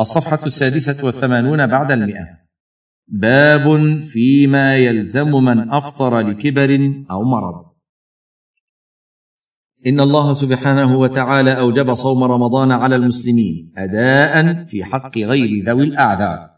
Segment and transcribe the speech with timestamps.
[0.00, 2.26] الصفحة السادسة والثمانون بعد المئة.
[3.08, 7.66] باب فيما يلزم من أفطر لكبر أو مرض.
[9.86, 16.50] إن الله سبحانه وتعالى أوجب صوم رمضان على المسلمين أداء في حق غير ذوي الأعذار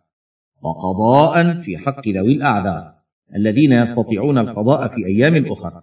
[0.63, 2.95] وقضاء في حق ذوي الأعذار
[3.37, 5.83] الذين يستطيعون القضاء في أيام أخرى.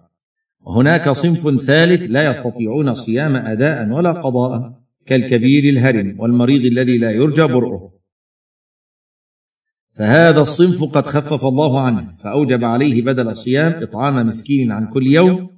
[0.62, 4.85] وهناك صنف ثالث لا يستطيعون الصيام أداء ولا قضاء.
[5.06, 7.96] كالكبير الهرم والمريض الذي لا يرجى برؤه.
[9.94, 15.50] فهذا الصنف قد خفف الله عنه فأوجب عليه بدل الصيام إطعام مسكين عن كل يوم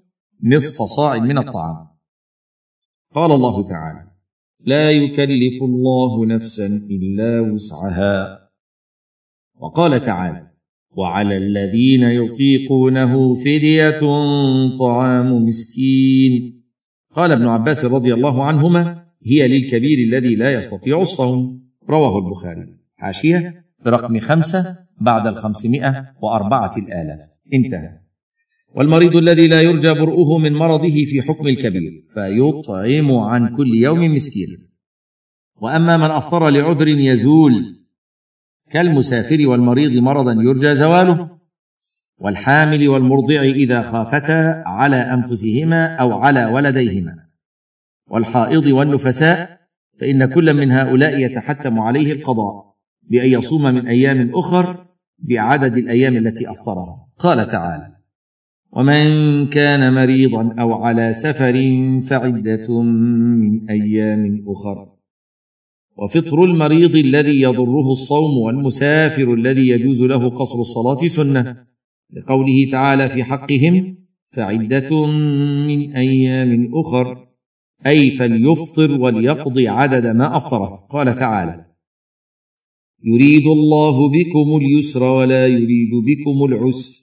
[0.44, 1.88] نصف صاع من الطعام.
[3.16, 4.12] قال الله تعالى
[4.60, 8.50] لا يكلف الله نفسا إلا وسعها
[9.56, 10.52] وقال تعالى
[10.92, 14.00] وعلى الذين يطيقونه فدية
[14.80, 16.64] طعام مسكين
[17.14, 21.68] قال ابن عباس رضي الله عنهما هي للكبير الذي لا يستطيع الصوم.
[21.90, 22.78] رواه البخاري.
[22.96, 27.30] حاشية برقم خمسة بعد الخمسمائة وأربعة الآلاف.
[27.54, 28.00] انتهى.
[28.76, 34.58] والمريض الذي لا يرجى برؤه من مرضه في حكم الكبير فيطعم عن كل يوم مسكينا
[35.62, 37.54] وأما من أفطر لعذر يزول
[38.72, 41.38] كالمسافر والمريض مرضا يرجى زواله.
[42.20, 47.27] والحامل والمرضع إذا خافتا على أنفسهما أو على ولديهما.
[48.10, 49.58] والحائض والنفساء
[50.00, 52.76] فإن كل من هؤلاء يتحتم عليه القضاء
[53.10, 54.86] بأن يصوم من أيام أخر
[55.20, 57.08] بعدد الأيام التي أفطرها.
[57.20, 57.98] قال تعالى
[58.72, 59.06] ومن
[59.48, 61.54] كان مريضا أو على سفر
[62.04, 64.94] فعدة من أيام أخر.
[65.98, 71.66] وفطر المريض الذي يضره الصوم والمسافر الذي يجوز له قصر الصلاة سنة.
[72.14, 73.98] لقوله تعالى في حقهم
[74.30, 75.06] فعدة
[75.68, 77.27] من أيام أخر.
[77.86, 80.88] أي فليفطر وليقضي عدد ما أفطره.
[80.90, 81.66] قال تعالى
[83.04, 87.02] يريد الله بكم اليسر ولا يريد بكم العسر.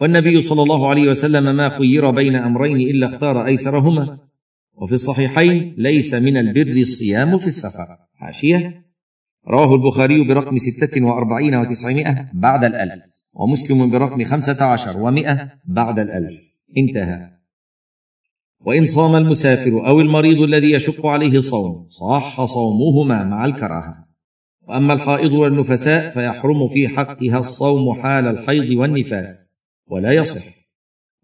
[0.00, 4.18] والنبي صلى الله عليه وسلم ما خير بين أمرين إلا اختار أيسرهما.
[4.74, 7.96] وفي الصحيحين ليس من البر الصيام في السفر.
[8.14, 8.82] حاشية.
[9.48, 16.34] رواه البخاري برقم ستة وأربعين وتسعمائة بعد الألف ومسلم برقم خمسة عشر ومائة بعد الألف.
[16.76, 17.31] انتهى.
[18.66, 24.06] وإن صام المسافر أو المريض الذي يشق عليه الصوم صح صومهما مع الكراهة.
[24.68, 29.50] وأما الحائض والنفساء فيحرم في حقها الصوم حال الحيض والنفاس
[29.86, 30.46] ولا يصح.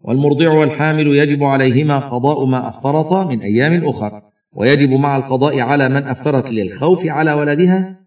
[0.01, 4.21] والمرضع والحامل يجب عليهما قضاء ما أفطرتا من أيام أخر
[4.53, 7.99] ويجب مع القضاء على من أفطرت للخوف على ولدها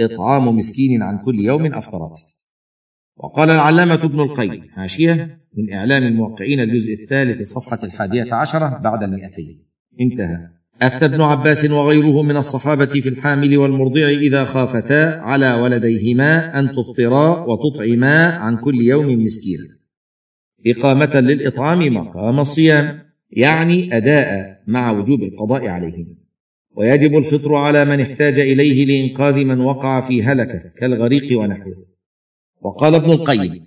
[0.00, 2.39] إطعام مسكين عن كل يوم أفطرت.
[3.22, 9.66] وقال العلامة ابن القيم حاشيه من إعلام الموقعين الجزء الثالث الصفحة الحادية عشرة بعد المئتين
[10.00, 10.38] انتهى.
[10.82, 17.46] أفتى ابن عباس وغيره من الصحابة في الحامل والمرضع إذا خافتا على ولديهما أن تفطرا
[17.46, 19.68] وتطعما عن كل يوم مسكينا.
[20.66, 22.98] إقامة للإطعام مقام الصيام
[23.30, 26.14] يعني أداء مع وجوب القضاء عليهما.
[26.76, 31.89] ويجب الفطر على من احتاج إليه لإنقاذ من وقع في هلكة كالغريق ونحوه.
[32.60, 33.66] وقال ابن القيم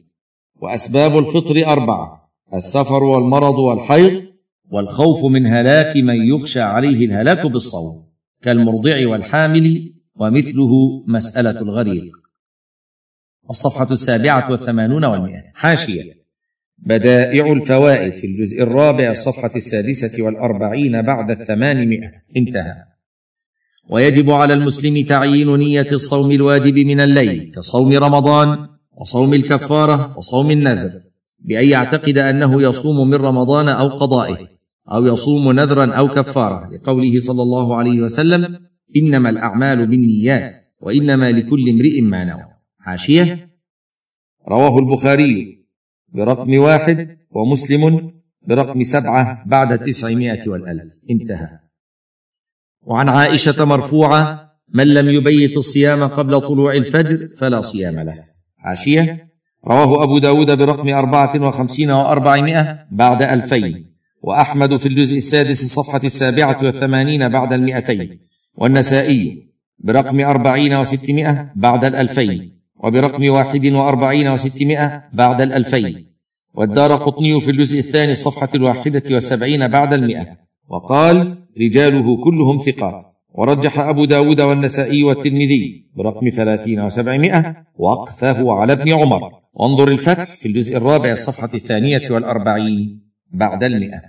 [0.56, 4.24] وأسباب الفطر أربعة السفر والمرض والحيض
[4.72, 8.06] والخوف من هلاك من يخشى عليه الهلاك بالصوم
[8.42, 12.12] كالمرضع والحامل ومثله مسألة الغريق.
[13.50, 15.42] الصفحة السابعة والثمانون والمئة.
[15.54, 16.24] حاشية.
[16.78, 22.12] بدائع الفوائد في الجزء الرابع الصفحة السادسة والأربعين بعد الثمانمائة.
[22.38, 22.84] انتهى.
[23.90, 31.02] ويجب على المسلم تعيين نية الصوم الواجب من الليل كصوم رمضان وصوم الكفارة وصوم النذر
[31.40, 34.48] بأن يعتقد أنه يصوم من رمضان أو قضائه
[34.92, 38.59] أو يصوم نذرا أو كفارة لقوله صلى الله عليه وسلم
[38.96, 42.46] إنما الأعمال بالنيات وإنما لكل امرئ ما نوى.
[42.80, 43.50] حاشية؟
[44.48, 45.66] رواه البخاري
[46.14, 48.12] برقم واحد ومسلم
[48.48, 51.00] برقم سبعة بعد التسعمائة والألف.
[51.10, 51.60] انتهى.
[52.81, 58.32] وعن عائشة مرفوعة من لم يبيت الصيام قبل طلوع الفجر فلا صيام له.
[58.63, 59.27] حاشية
[59.68, 63.94] رواه أبو داود برقم أربعة وخمسين وأربعمائة بعد ألفين.
[64.21, 68.19] وأحمد في الجزء السادس الصفحة السابعة والثمانين بعد المئتين.
[68.56, 69.50] والنسائي
[69.80, 72.60] برقم أربعين وستمائة بعد الألفين.
[72.83, 76.13] وبرقم واحد وأربعين وستمائة بعد الألفين.
[76.54, 80.27] والدار قطني في الجزء الثاني الصفحة الواحدة والسبعين بعد المئة.
[80.69, 83.06] وقال رجاله كلهم ثقات.
[83.33, 89.31] ورجح أبو داود والنسائي والترمذي برقم ثلاثين وسبعمائة وقفه على ابن عمر.
[89.53, 93.01] وانظر الفتح في الجزء الرابع الصفحة الثانية والأربعين
[93.31, 94.01] بعد المئة.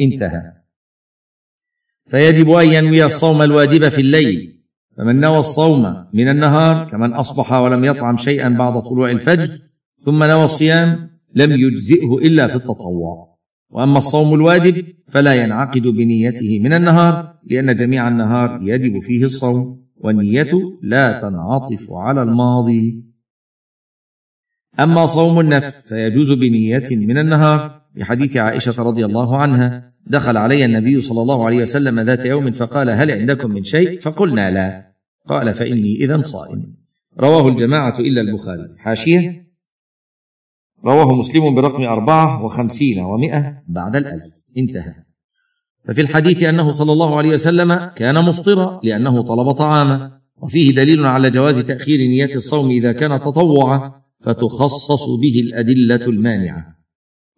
[0.00, 0.42] انتهى.
[2.06, 4.62] فيجب أن ينوي الصوم الواجب في الليل
[4.96, 9.58] فمن نوى الصوم من النهار كمن أصبح ولم يطعم شيئا بعد طلوع الفجر
[9.96, 13.38] ثم نوى الصيام لم يجزئه إلا في التطوع.
[13.70, 20.50] وأما الصوم الواجب فلا ينعقد بنيته من النهار لأن جميع النهار يجب فيه الصوم والنية
[20.82, 23.04] لا تنعطف على الماضي.
[24.80, 27.82] أما صوم النفل فيجوز بنية من النهار.
[27.94, 32.90] لحديث عائشة رضي الله عنها دخل علي النبي صلى الله عليه وسلم ذات يوم فقال
[32.90, 34.92] هل عندكم من شيء؟ فقلنا لا.
[35.28, 36.74] قال فإني إذا صائم.
[37.20, 38.78] رواه الجماعة إلا البخاري.
[38.78, 39.48] حاشية.
[40.84, 44.34] رواه مسلم برقم أربعة وخمسين ومائة بعد الألف.
[44.56, 45.07] انتهى.
[45.88, 50.20] ففي الحديث أنه صلى الله عليه وسلم كان مفطرا لأنه طلب طعاما.
[50.42, 56.78] وفيه دليل على جواز تأخير نية الصوم إذا كان تطوعا فتخصص به الأدلة المانعة.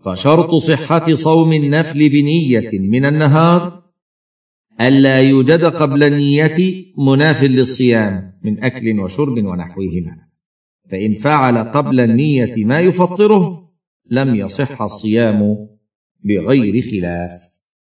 [0.04, 3.82] فشرط صحة صوم النفل بنية من النهار
[4.80, 10.16] ألا يوجد قبل النية مناف للصيام من أكل وشرب ونحوهما.
[10.90, 13.70] فإن فعل قبل النية ما يفطره
[14.10, 15.68] لم يصح الصيام
[16.24, 17.49] بغير خلاف.